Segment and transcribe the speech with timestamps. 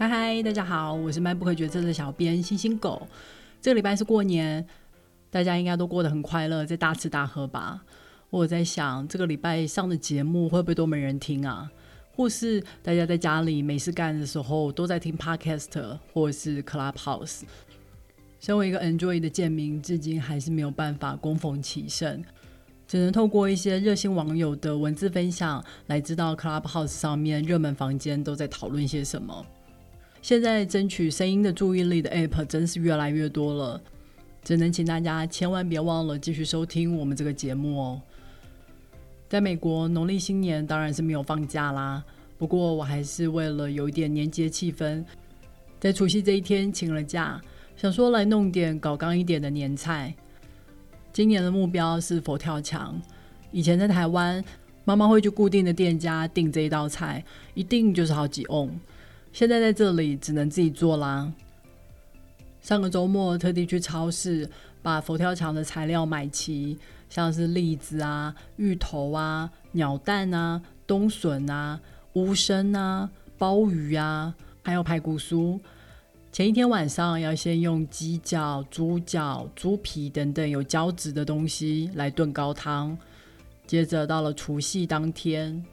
[0.00, 3.06] 嗨嗨，大家好，我是卖不可决策的小编星星狗。
[3.60, 4.66] 这个礼拜是过年，
[5.28, 7.84] 大家应该都过得很快乐，在大吃大喝吧。
[8.30, 11.70] 我在想，这个礼拜上的节目会不会都没人听啊？
[12.16, 17.42] 或是大家在家里没事干的时候，都在听 Podcast 或是 Clubhouse？
[18.38, 22.24] 身为一个 Enjoy 的贱民，至今还是没有办法攻逢其胜，
[22.88, 29.44] 只能透过一些热心网友的文字分享，来知道 Clubhouse 上面热门房间都在讨论些什么。
[30.22, 33.80] 现在争取声音的注意力的 App 真是越来越多了，
[34.44, 38.02] 只能请大家千万别忘了继续收听我们这个节目哦。
[39.28, 42.04] 在美国，农历新年当然是没有放假啦，
[42.36, 45.04] 不过我还是为了有一点年节气氛，
[45.78, 47.40] 在除夕这一天请了假，
[47.76, 50.14] 想说来弄点搞刚一点的年菜。
[51.12, 53.00] 今年的目标是佛跳墙，
[53.50, 54.44] 以前在台湾，
[54.84, 58.70] 妈妈会去固定的店家订这一道菜，一定就是好几瓮。
[59.32, 61.32] 现在在这里只能自己做啦。
[62.60, 64.48] 上个周末特地去超市
[64.82, 66.76] 把佛跳墙的材料买齐，
[67.08, 71.80] 像是栗子啊、芋头啊、鸟蛋啊、冬笋啊、
[72.14, 73.08] 乌参啊、
[73.38, 75.58] 鲍鱼啊，还有排骨酥。
[76.32, 82.96] 前一天晚上要先用鸡脚、猪脚、猪皮等等有胶质的东西来炖高汤，
[83.66, 85.64] 接着到了除夕当天。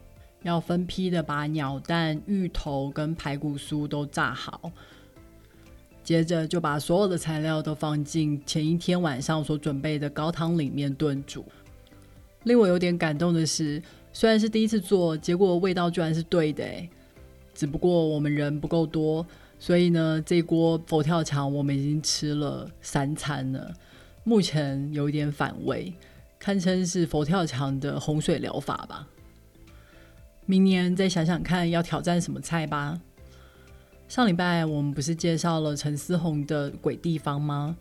[0.48, 4.72] 要分批的把鸟蛋、芋头跟排骨酥都炸好，
[6.02, 11.44] 接着就把所有的材料都放进前一天晚上所准备的高汤里面炖煮。
[12.44, 16.64] 令我有点感动的是，虽然是第一次做，结果味道居然是对的
[17.53, 19.25] 只不过我们人不够多，
[19.59, 23.73] 所以呢，这锅佛跳墙我们已经吃了三餐了，
[24.23, 25.94] 目前有一点反胃，
[26.40, 29.06] 堪称是佛跳墙的洪水疗法吧。
[30.50, 33.00] 明年再想想看要挑战什么菜吧。
[34.08, 37.75] 上礼拜我们不是介绍了陈思宏的《鬼地方》吗？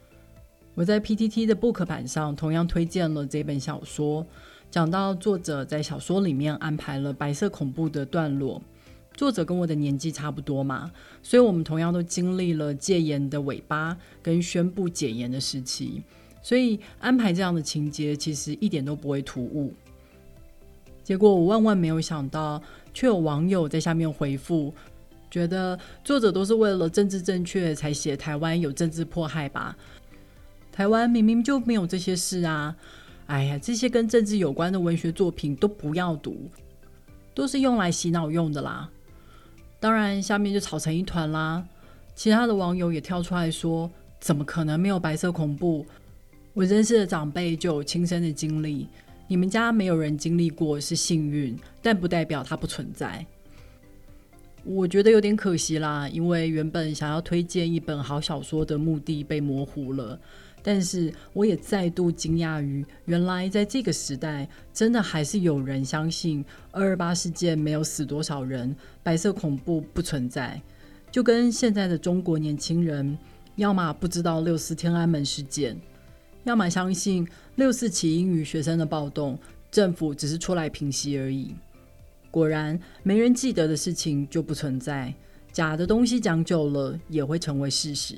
[0.75, 4.27] 我在 PTT 的 Book 版上同样推荐了这本小说，
[4.69, 8.61] 讲到作者在小说里面安排了白色恐怖的段落。
[9.15, 10.91] 作者跟我的年纪差不多嘛，
[11.23, 16.03] 所以我们同样都经历了戒严的尾巴跟宣布解严的时期，
[16.43, 19.73] 所以安排这样的情节其实一点都不会突兀。
[21.07, 22.61] 结果我万万没有想到，
[22.93, 24.75] 却有网友在下面回复，
[25.31, 29.77] 觉得作者都是为了政治正确才写台湾有政治迫害吧？
[30.73, 32.75] 台湾明明就没有这些事啊！
[33.27, 36.51] 哎呀，这些跟政治有关的文学作品都不要读，
[37.33, 38.91] 都是用来洗脑用的啦。
[39.79, 41.65] 当然，下面就吵成一团啦。
[42.17, 43.89] 其他的网友也跳出来说，
[44.19, 45.87] 怎么可能没有白色恐怖？
[46.53, 48.89] 我认识的长辈就有亲身的经历。
[49.29, 53.27] 你们家没有人经历过是幸运，但不代表它不存在。
[54.65, 60.19] 我觉得有点可惜啦，因为原本想要推荐一本好小说的目的被模糊了。
[60.63, 70.61] 但是我也再度惊讶于，原来在这个时代，真的还是有人相信二二八事件没有死多少人，白色恐怖不存在。
[71.13, 73.17] 就跟现在的中国年轻人，
[73.55, 75.81] 要么不知道六四天安门事件。
[76.47, 77.27] 要么相信
[77.57, 79.37] 六四起因于学生的暴动，
[79.69, 81.53] 政府只是出来平息而已。
[82.31, 85.13] 果然，没人记得的事情就不存在，
[85.53, 88.17] 假的东西讲久了也会成为事实。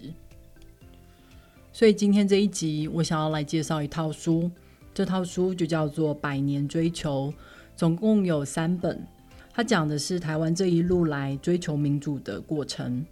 [1.72, 4.50] 所以今天这一集，我想要来介绍一套书，
[4.92, 7.32] 这套书就叫做《百年追求》，
[7.74, 9.02] 总共有三本。
[9.54, 13.02] 它讲的是台湾这一路来追求民主的过程。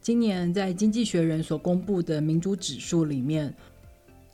[0.00, 3.52] 今年在《经济学人》所公布的民主指数里面。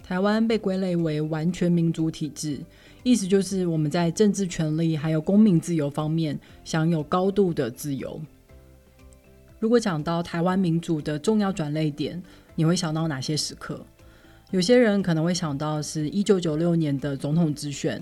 [0.07, 2.61] 台湾被归类为完全民主体制，
[3.03, 8.21] 意思就是我们在政治权利还有公民自由方面享有高度的自由。
[9.59, 12.23] 如果讲到台湾民主的重要转类点，
[12.55, 13.85] 你会想到哪些时刻？
[14.53, 18.01] 有些人可能会想到是一九九六年的总统直选，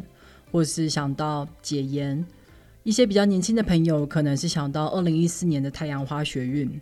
[0.52, 2.22] 或是想到解严；
[2.82, 6.78] 一些比较年轻的朋友可能是想到二零一四年的太阳花学运。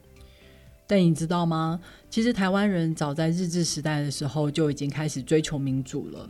[0.93, 1.81] 但你知道吗？
[2.11, 6.29] 其实台湾人早在日治时代的时候就已经开始追求民主了。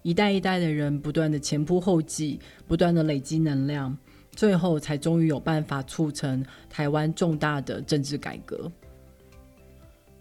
[0.00, 3.94] 一代一代的人不断的前仆后继，不断的累积能量，
[4.30, 8.72] 最后才终于有办法促成台湾重大的政治改革。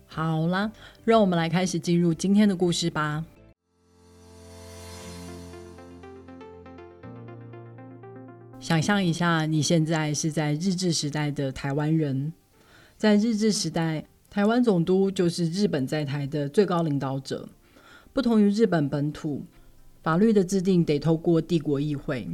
[0.06, 0.70] 好啦，
[1.06, 3.24] 让我们来开始进入今天的故事吧。
[8.60, 12.34] 想象一下，你现在是在日治时代的台湾人。
[12.98, 17.48] 在日治时代，台湾总督就是日本在台的最高领导者。
[18.12, 19.46] 不同于日本本土，
[20.02, 22.28] 法律的制定得透过帝国议会。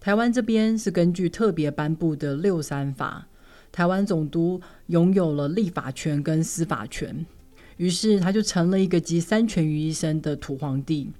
[0.00, 3.28] 台湾这边是根据特别颁布的六三法，
[3.70, 7.26] 台湾总督拥有了立法权跟司法权，
[7.76, 11.12] 于是他就成了一个集三权于一身的土皇帝。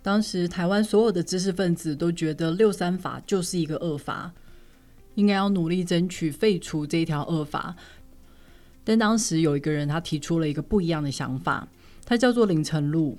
[0.00, 4.32] 当时台湾所有的知识分子都觉得六三法就是一个恶法，
[5.14, 7.76] 应该要努力争取废除这条恶法。
[8.84, 11.68] 但当时有一个人他提出了一个不一样的想法，
[12.04, 13.16] 他叫做林成禄。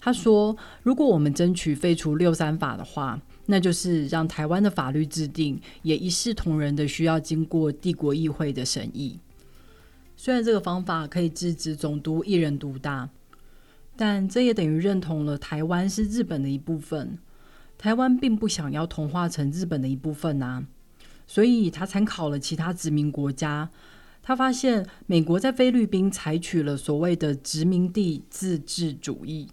[0.00, 9.18] 他说：“如果我们争取废除六三法的话，那就是让台湾的法律制定也一视同仁的需要经过帝国议会的审议。
[10.16, 13.08] 虽然这个方法可以制止总督一人独大。”
[13.96, 17.16] 但这也等于认同了台湾是日本的一部分。
[17.78, 20.64] 台湾并不想要同化成日本的一部分啊，
[21.26, 23.70] 所以他参考了其他殖民国家。
[24.22, 29.48] 他发现美国在菲律宾采取了所谓的殖民地自治主义，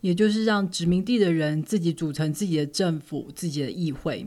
[0.00, 4.26] 也就是让殖民地的人自己组成自己的政府、自己的议会。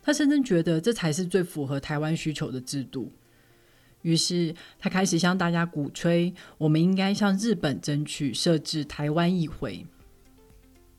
[0.00, 3.10] 他深深觉得这才是最符合台湾需求的制度。
[4.02, 9.86] 于是，他开始向大家鼓吹，我们应该向日本争取设置台湾议会。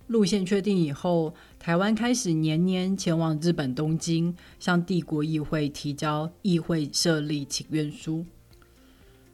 [0.07, 8.25] 路线确定以后，台湾开始年年前往日本东京，向帝国议会提交议会设立请愿书。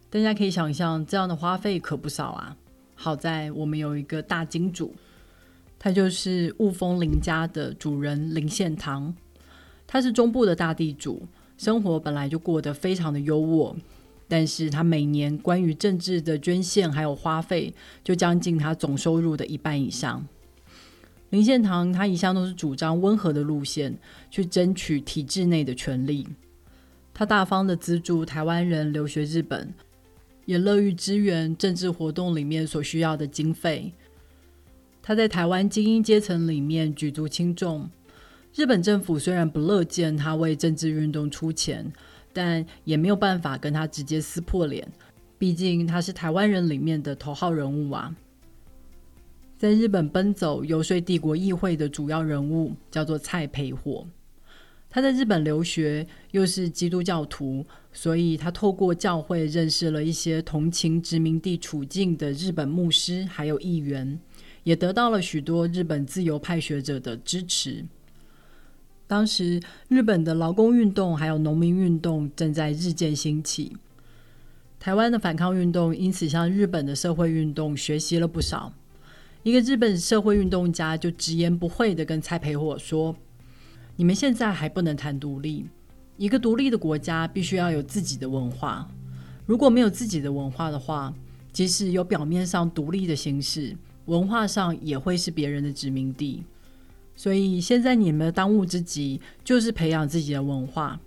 [0.09, 2.56] 大家可以想象，这样的花费可不少啊！
[2.95, 4.94] 好在我们有一个大金主，
[5.77, 9.13] 他就是雾峰林家的主人林献堂，
[9.85, 11.27] 他是中部的大地主。
[11.57, 13.75] 生活本来就过得非常的优渥，
[14.27, 20.25] 但是他每年关于政治的捐献还有花费，就将近他总收入的一半以上。
[21.31, 23.98] 林献堂他一向都是主张温和的路线，
[24.30, 26.28] 去争取体制内的权利。
[27.13, 29.74] 他大方的资助台湾人留学日本，
[30.45, 33.92] 也乐于支援政治活动里面所需要的经费。
[35.01, 37.89] 他在台湾精英阶层里面举足轻重。
[38.54, 41.92] 日本政府虽然不乐见他为政治运动出钱，
[42.34, 44.86] 但也没有办法跟他直接撕破脸。
[45.38, 48.13] 毕竟他是台湾人里面的头号人物啊！
[49.62, 54.08] 在日本奔走游说帝国议会的主要人物叫做蔡培火。
[54.90, 57.63] 他在日本留学，又是基督教徒，
[57.94, 64.19] 所以他透过教会认识了一些同情殖民地处境的日本牧师，还有议员，
[64.63, 67.86] 也得到了许多日本自由派学者的支持。
[69.06, 73.78] 当时，日本的劳工运动还有农民运动正在日渐兴起，
[74.80, 78.74] 台湾的反抗运动因此向日本的社会运动学习了不少。
[79.43, 83.15] 一个日本社会运动家就直言不讳的跟蔡培火说
[83.97, 85.65] ：“你们现在还不能谈独立，
[86.15, 88.88] 一个独立的国家必须要有自己的文化。
[89.47, 91.11] 如果没有自己的文化的话，
[91.51, 96.43] 即使有表面上独立的形式，文化上也会是别人的殖民地。”
[97.15, 100.99] 所以现在你们的当务之急就是培养自己的文化。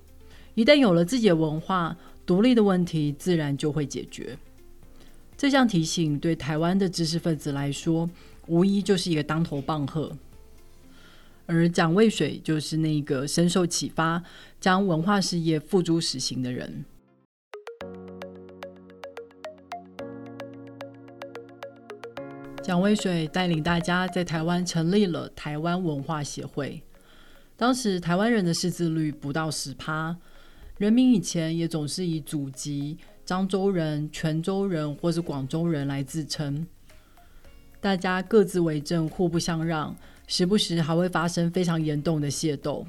[0.54, 1.96] 一旦有了自己的文化，
[2.26, 4.36] 独立的问题自然就会解决。
[5.36, 8.08] 这项提醒对台湾的知识分子来说，
[8.46, 10.16] 无疑就是一个当头棒喝。
[11.46, 14.22] 而蒋渭水就是那个深受启发，
[14.60, 16.84] 将文化事业付诸实行的人。
[22.62, 26.80] 蒋渭水带领大家在台湾成立了台湾文化协会。
[27.58, 30.16] 当时台湾人的识字率不到十趴，
[30.78, 36.66] 人民以前也总是以祖籍漳州人、泉州人或是广州人来自称，
[37.80, 42.86] 大家各自为政，互不相让，时不时还会发生非常严重的械斗。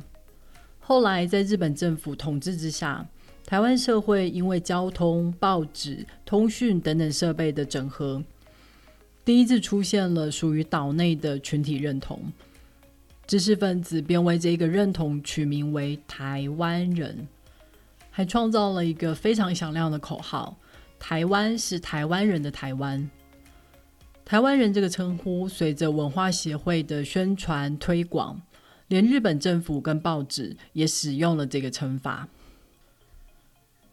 [0.79, 3.07] 后来在日本政府统治之下，
[3.45, 8.21] 台湾社会因为交通、报纸、通讯等等设备的整合。
[9.23, 12.21] 第一次出现了属于岛内的群体认同，
[13.25, 17.27] 知识分子便为这个认同取名为“台湾人”，
[18.15, 20.57] 还创造了一个非常响亮的口号
[20.97, 23.11] ：“台湾是台湾人的台湾。”
[24.23, 28.41] 台湾人这个称呼随着文化协会的宣传推广，
[28.87, 32.29] 连日本政府跟报纸也使用了这个称法。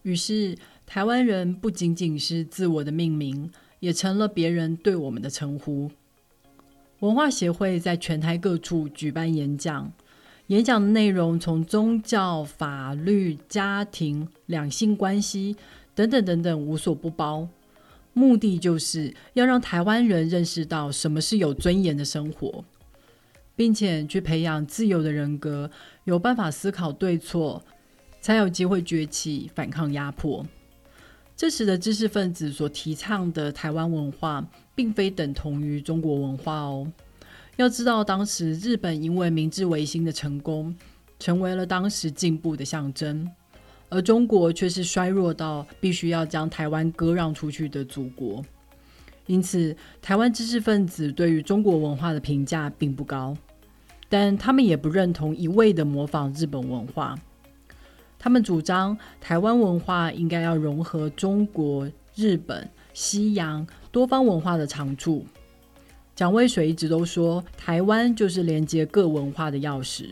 [0.03, 3.51] 于是，台湾人不仅仅是自我的命名。
[3.81, 5.91] 也成了别人对我们的称呼。
[7.01, 9.93] 文化协会在全台各处举办演讲，
[10.53, 15.57] 演讲的内容从宗教、法律、家庭、两性关系
[15.95, 17.49] 等等等等无所不包，
[18.13, 22.63] 目的就是要让台湾人认识到什么是有尊严的生活，
[23.57, 25.71] 并且去培养自由的人格，
[26.05, 27.65] 有办法思考对错，
[28.21, 30.47] 才有机会崛起反抗压迫。
[31.35, 36.93] 这时的知识分子所提倡的台湾文化，并非等同于中国文化哦。
[37.57, 40.75] 要知道，当时日本因为明治维新的成功，
[41.19, 43.31] 成为了当时进步的象征，
[43.91, 48.43] 而中国却是衰弱到必须要将台湾割让出去的祖国。
[49.27, 53.37] 因此，台湾知识分子对于中国文化的评价并不高，
[54.09, 57.15] 但他们也不认同一味的模仿日本文化。
[58.19, 65.27] 他们主张台湾文化应该要融合中国、日本、西洋多方文化的长处。
[66.15, 70.11] 蒋渭水一直都说，台湾就是连接各文化的钥匙。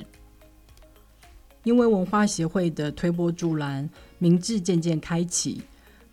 [1.63, 3.89] 因为文化协会的推波助澜，
[4.19, 5.61] 明治渐渐开启。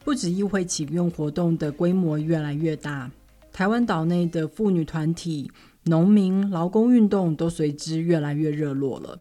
[0.04, 3.10] 不止议会启用活动的规模越来越大，
[3.52, 5.50] 台湾岛内的妇女团体、
[5.84, 9.20] 农民、劳工运动都随之越来越热络了。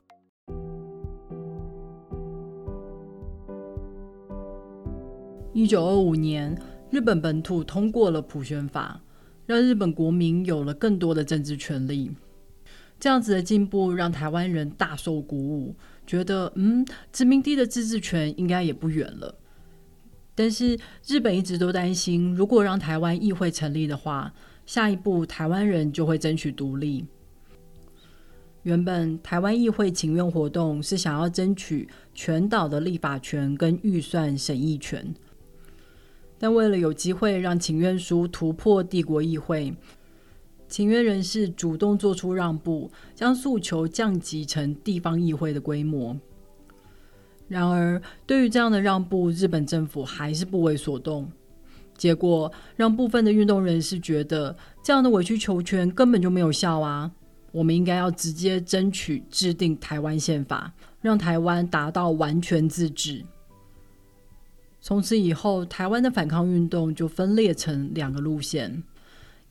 [5.52, 6.56] 一九二五年，
[6.90, 9.00] 日本本土通过了普选法，
[9.46, 12.10] 让日本国民有了更多的政治权利。
[12.98, 15.74] 这样子的进步让台湾人大受鼓舞，
[16.06, 19.34] 觉得嗯，殖民地的自治权应该也不远了。
[20.34, 24.32] 但是日本一直都担心，如果让台湾议会成立的话，
[24.64, 27.06] 下一步台湾人就会争取独立。
[28.62, 35.14] 原本台湾议会请愿活动是想要争取全岛的立法权跟预算审议权，
[36.38, 39.74] 但为了有机会让请愿书突破帝国议会，
[40.68, 46.16] 请愿人士主动做出让步，将诉求降级成地方议会的规模。
[47.48, 51.30] 然而，对于这样的让步，日本政府还是不为所动。
[51.96, 57.10] 结果让部分的运动人士觉得，这样的委曲求全根本就没有效啊！
[57.52, 63.24] 我们应该要直接争取制定台湾宪法，让台湾达到完全自治。
[64.86, 68.84] 从此以后，台湾的反抗运动就分裂成两个路线：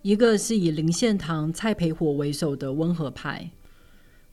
[0.01, 3.51] 一个是以林献堂、蔡培火为首的温和派。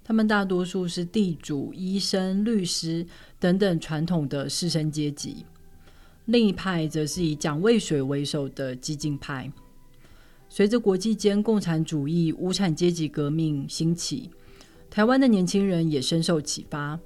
[0.04, 3.04] 他们大多数是地主、医生、律师
[3.40, 5.44] 等等传统的士绅阶级；
[6.26, 9.50] 另一派则是以蒋渭水为首的激进派。
[10.48, 14.30] 随着国际间共产主义、无产阶级革命兴起，
[14.88, 16.96] 台湾的年轻人也深受启发。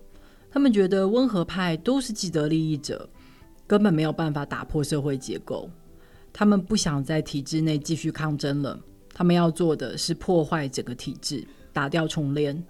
[0.50, 3.08] 他们觉得温和派都是既得利益者，
[3.66, 5.70] 根本没有办法打破社会结构。
[6.32, 8.78] 他们不想在体制内继续抗争了，
[9.14, 12.62] 他们要做的是破坏整个体制，打掉重练。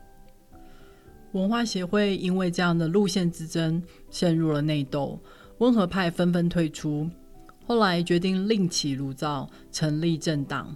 [1.32, 5.20] 文化协会因为这样的路线之争陷入了内斗，
[5.58, 7.10] 温和派纷纷退出。
[7.66, 10.74] 后来决定另起炉灶，成立政党，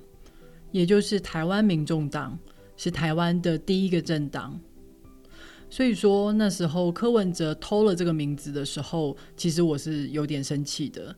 [0.73, 2.37] 也就是台湾民众党，
[2.77, 4.59] 是台湾的第一个政党。
[5.71, 11.15] 所以说那时候柯文哲偷了这个名字的时候，其实我是有点生气的，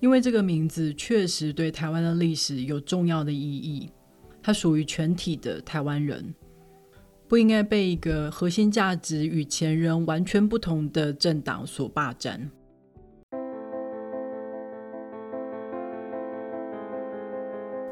[0.00, 3.90] 因为这个名字确实对台湾的历史有重要的意义，
[4.42, 6.34] 它属于全体的台湾人。
[7.26, 12.50] 不应该被一个核心价值与前人完全不同的政党所霸占。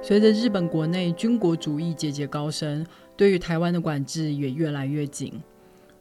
[0.04, 2.84] 随着日本国内军国主义节节高升，
[3.16, 5.32] 对于台湾的管制也越来越紧。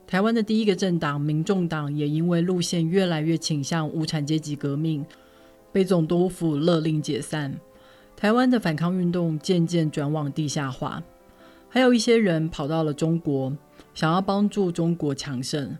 [0.07, 5.05] 台湾的第一个政党民众党也因为路线越来越倾向无产阶级革命，
[5.71, 7.53] 被总督府勒令解散。
[8.17, 11.03] 台湾的反抗运动渐渐转往地下化。
[11.69, 13.55] 还有一些人跑到了中国，
[13.93, 15.77] 想要帮助中国强盛，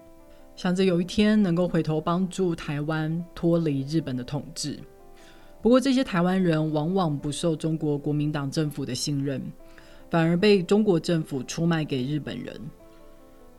[0.56, 4.78] 想着有一天能够回头帮助台湾脱离日本的统治。
[5.62, 9.40] 不过，这些台湾人往往不受中国国民党政府的信任，
[10.10, 12.60] 反而被中国政府出卖给日本人。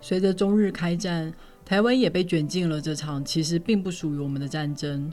[0.00, 1.32] 随着中日开战，
[1.64, 5.12] 台湾也被卷进了这场其实并不属于我们的战争。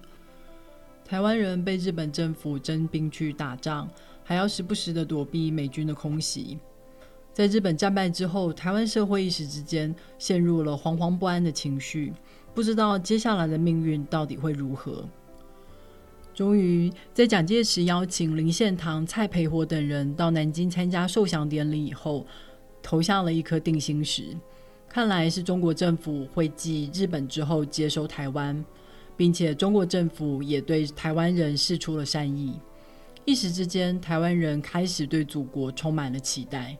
[1.05, 3.87] 台湾人被日本政府征兵去打仗，
[4.23, 6.57] 还要时不时的躲避美军的空袭。
[7.31, 12.11] 在日本战败之后，台湾社会一时之间陷入了惶惶不安的情绪，
[12.55, 15.07] 不知道接下来的命运到底会如何。
[16.39, 22.25] 终于，在蒋介石邀请林献堂、蔡培火等人到南京参加受降典礼以后，
[22.81, 24.37] 投下了一颗定心石。
[24.87, 28.63] 看来是中国政府会继日本之后接收台湾，
[29.17, 32.57] 并且中国政府也对台湾人示出了善意。
[33.25, 36.77] 一时之间，台湾人开始对祖国充满了期待。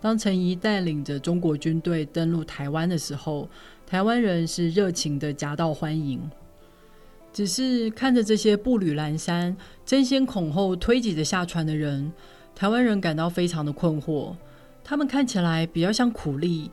[0.00, 3.46] 当陈仪带领着中国军队登陆台湾的时候，
[3.86, 6.18] 台湾人是热情的夹道欢迎。
[7.32, 9.54] 只是看着这些步履蹒跚、
[9.86, 12.12] 争先恐后推挤着下船的人，
[12.54, 14.36] 台湾人感到非常的困惑。
[14.84, 16.70] 他们看起来比较像苦力，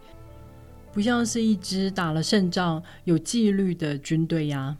[0.91, 4.75] 不像是一支打了胜仗、有纪律的军队呀。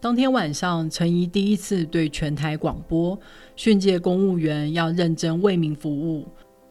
[0.00, 3.18] 当天晚上，陈仪第一次对全台广播
[3.56, 6.28] 训诫公务员要认真为民服务。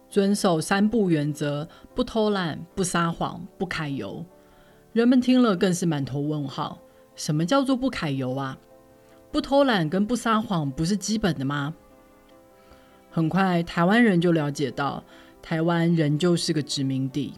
[0.10, 4.26] 遵守三不原则：不偷懒、不撒谎、不揩油。
[4.94, 6.80] 人们听了更是满头问号：
[7.20, 8.58] 什么叫做不揩油啊？
[9.30, 11.76] 不偷懒跟不撒谎不是基本的吗？
[13.12, 15.04] 很快，台湾人就了解到，
[15.42, 17.34] 台湾仍旧是个殖民地，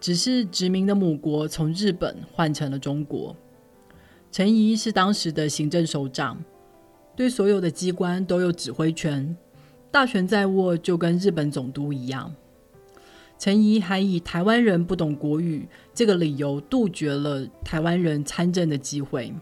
[0.00, 3.36] 只是殖民的母国从日本换成了中国。
[4.32, 6.42] 陈仪是当时的行政首长，
[7.14, 9.36] 对所有的机关都有指挥权，
[9.92, 12.34] 大权在握，就跟日本总督一样。
[13.42, 19.34] 陈仪还以台湾人不懂国语这个理由，杜绝了台湾人参政的机会。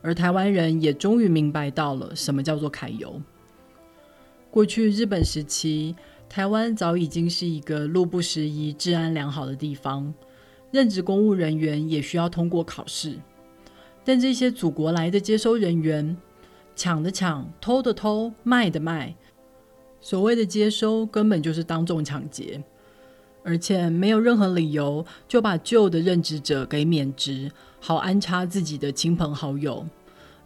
[0.00, 3.20] 而台湾人也终于明白到了什么叫做揩油。
[4.48, 5.96] 过去日本时期，
[6.28, 10.14] 台湾早已经是一个路不拾遗、治安良好的地方，
[10.70, 13.16] 任职公务人员也需要通过考试。
[14.04, 16.16] 但这些祖国来的接收人员，
[16.76, 19.16] 抢的抢，偷的偷，卖的卖，
[20.00, 22.62] 所谓的接收根本就是当众抢劫，
[23.46, 27.48] 而且没有任何理由就把旧的任职者给免职，
[27.78, 29.86] 好安插自己的亲朋好友。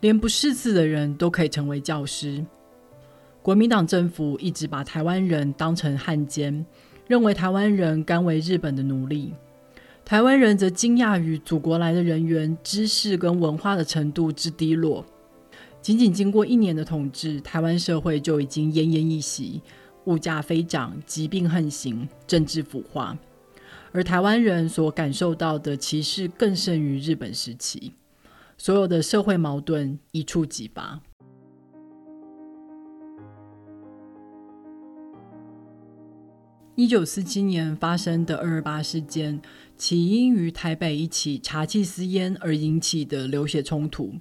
[0.01, 2.45] 连不识字的人都可以成为教师。
[3.41, 6.65] 国民党政府一直把台湾人当成汉奸，
[7.07, 9.33] 认为台湾人甘为日本的奴隶。
[10.05, 15.05] 台湾人则惊讶于祖国来的人员知识跟文化的程度之低落。
[15.81, 19.63] 仅仅经过一年的统治，台湾社会就已经奄奄一息，
[20.05, 23.17] 物价飞涨，疾病横行，政治腐化。
[23.93, 27.93] 而台湾人所感受到的歧视更甚于日本时期。
[28.57, 31.01] 所有的社会矛盾一触即发。
[36.77, 39.43] 一九四七年发生的二二八事件，
[39.77, 44.15] 起因于台北一起茶气私烟而引起的流血冲突，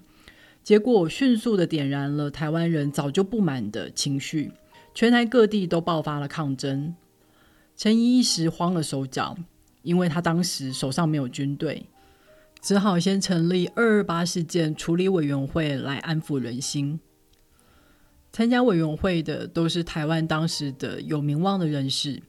[0.63, 4.51] 结果迅速的点燃了台湾人早就不满的情绪，
[5.00, 6.94] 全台各地都爆发了抗争。
[7.77, 9.38] 陈仪一时慌了手脚，
[9.82, 11.86] 因为他当时手上没有军队。
[12.62, 17.00] 只好先成立二二八事件处理委员会来安抚人心。
[18.33, 22.22] 参加委员会的都是台湾当时的有名望的人士，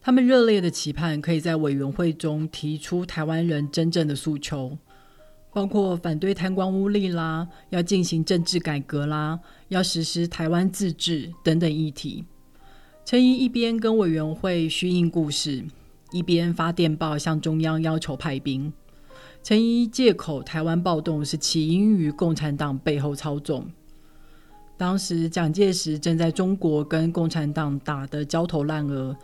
[0.00, 4.78] 他们热烈的期盼可以在委员会中提出台湾人真正的诉求，
[5.52, 12.24] 包括反对贪官污吏啦，要进行政治改革啦，要实施台湾自治等等议题。
[13.04, 15.64] 陈仪一边跟委员会虚应故事，
[16.12, 18.72] 一边发电报向中央要求派兵。
[19.42, 23.64] 陈仪借口台湾暴动是起因于共产党背后操纵。
[24.76, 29.16] 当时蒋介石正在中国跟共产党打得焦头烂额，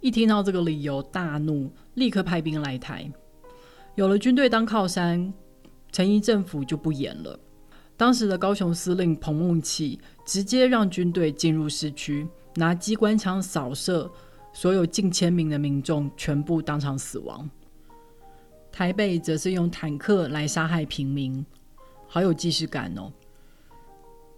[0.00, 3.08] 一听到这个理由大怒，立刻派兵来台。
[3.98, 5.34] 有了军队当靠山，
[5.90, 7.36] 陈仪政府就不演了。
[7.96, 14.08] 当时的高雄司令彭孟启直接让军队进入市区，拿机关枪扫射，
[14.52, 17.50] 所有近千名的民众全部当场死亡。
[18.70, 21.44] 台北则是用坦克来杀害平民，
[22.06, 23.12] 好有既视感哦。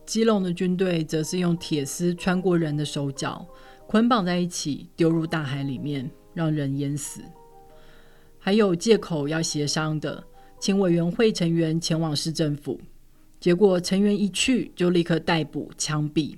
[0.07, 3.47] 基隆的军队则是用铁丝穿过人的手脚，
[3.87, 7.21] 捆绑在一起丢入大海里面，让人淹死。
[8.41, 10.25] 还有借口要协商的，
[10.59, 12.81] 请委员会成员前往市政府，
[13.39, 16.37] 结果成员一去就立刻逮捕枪毙。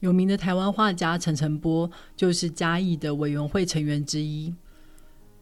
[0.00, 4.52] 有名的台湾画家陈澄波就是嘉义的委员会成员之一。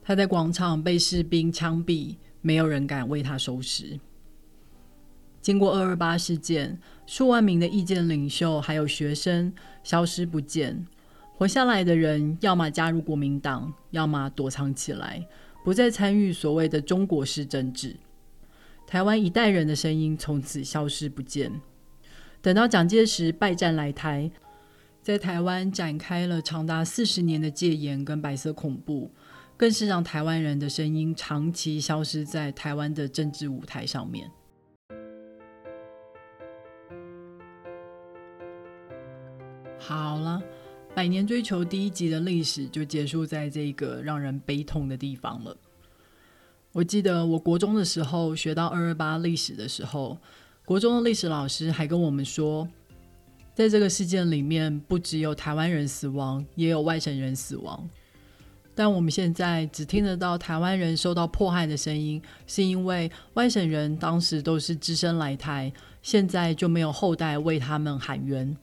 [0.03, 3.99] 他在广场被士兵枪毙，没有人敢为他收尸。
[5.41, 9.51] 经过二二八事件，数万名的意见领袖还有学生
[9.83, 10.87] 消失不见，
[11.37, 15.27] 活下来的人要么加入国民党，要么躲藏起来，
[15.65, 17.97] 不再参与所谓的中国式政治。
[18.87, 21.61] 台湾一代人的声音从此消失不见。
[22.43, 24.31] 等到蒋介石败战来台，
[25.03, 29.11] 在台湾展开了长达四十年的戒严跟白色恐怖。
[29.57, 34.31] 更是让台湾人的声音长期消失在台湾的政治舞台上面。
[39.79, 40.43] 好了，
[40.93, 45.57] 百年追求第一集的历史就结束在这个让人悲痛的地方了。
[46.73, 50.19] 我记得我国中的时候学到二二八历史的时候，
[50.65, 52.69] 国中的历史老师还跟我们说，
[53.55, 57.89] 在这个事件里面，不只有台湾人死亡，也有外省人死亡。
[58.75, 65.73] 但我们现在只听得到台湾人受到迫害的声音，是因为外省人当时都是只身来台，
[66.03, 68.57] 现在就没有后代为他们喊冤。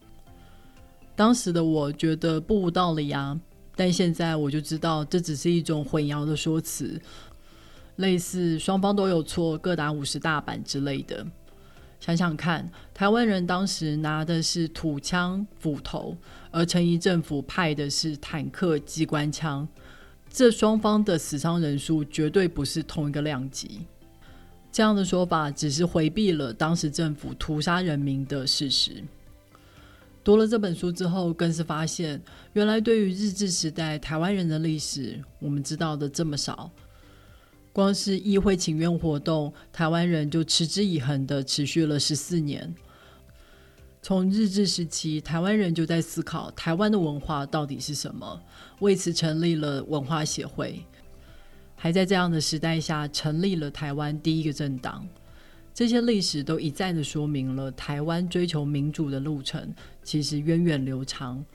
[1.18, 3.36] 当时的我觉得不无道理啊，
[3.76, 7.02] 但现在我就知道这只是一种混淆的说辞，
[7.96, 11.26] 类似双方都有错，各打五十大板之类的。
[12.00, 16.16] 想想看，台湾人当时拿的是土枪斧头，
[16.52, 19.68] 而陈仪政府派的是坦克机关枪。
[20.30, 23.82] 这双方的死伤人数绝对不是同一个量级。
[24.72, 29.04] 这样的说法只是回避了当时政府屠杀人民的事实。
[30.28, 36.70] 读了这本书之后，更是发现，原来对于日治时代台湾人的历史，我们知道的这么少。
[37.72, 42.76] 光是议会请愿活动，台湾人就持之以恒的持续了十四年。
[44.02, 48.42] 从日治时期，台湾人就在思考台湾的文化到底是什么，
[48.80, 50.84] 为此成立了文化协会。
[51.78, 55.08] 还在这样的时代下，成立了台湾第一个政党。
[55.78, 59.72] 这些历史都一再的说明了台湾追求民主的路程
[60.04, 61.46] 其实源远流长。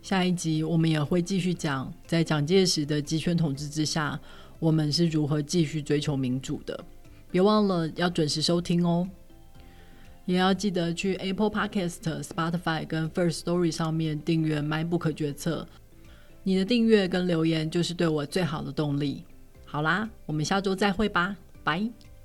[0.00, 4.18] 下一集我们也会继续讲，在蒋介石的集权统治之下，
[4.58, 6.82] 我们是如何继续追求民主的。
[7.30, 9.06] 别忘了要准时收听哦，
[10.24, 15.68] 也要记得去 Apple Podcast、Spotify 跟 First Story 上面订阅《My Book 决策》。
[16.42, 19.24] 你的订阅跟留言就是对我最好的动力。
[19.66, 21.86] 好啦，我们下周再会吧，拜。